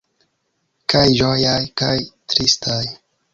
Kaj 0.93 1.01
ĝojaj, 1.19 1.59
kaj 1.83 1.93
tristaj. 2.35 2.81